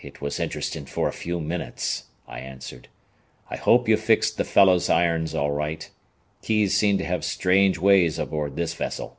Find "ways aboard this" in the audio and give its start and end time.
7.76-8.72